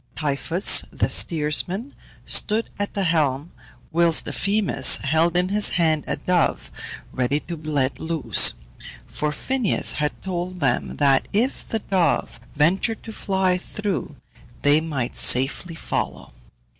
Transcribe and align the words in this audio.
Typhus, 0.15 0.83
the 0.91 1.09
steersman, 1.11 1.93
stood 2.25 2.71
at 2.79 2.95
the 2.95 3.03
helm, 3.03 3.51
whilst 3.91 4.25
Euphemus 4.25 4.97
held 4.97 5.37
in 5.37 5.49
his 5.49 5.69
hand 5.77 6.03
a 6.07 6.15
dove 6.15 6.71
ready 7.11 7.39
to 7.41 7.55
be 7.55 7.69
let 7.69 7.99
loose; 7.99 8.55
for 9.05 9.31
Phineus 9.31 9.91
had 9.93 10.19
told 10.23 10.59
them 10.59 10.95
that 10.95 11.27
if 11.33 11.67
the 11.69 11.77
dove 11.77 12.39
ventured 12.55 13.03
to 13.03 13.13
fly 13.13 13.59
through, 13.59 14.15
they 14.63 14.81
might 14.81 15.15
safely 15.15 15.75
follow. 15.75 16.33